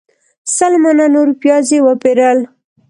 [0.55, 2.39] سل منه نور پیاز یې وپیرل.